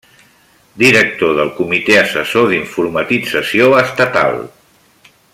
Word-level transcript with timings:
Director 0.83 1.35
del 1.39 1.51
Comitè 1.59 1.97
Assessor 2.05 2.49
d'Informatització 2.53 3.69
Estatal. 3.83 4.43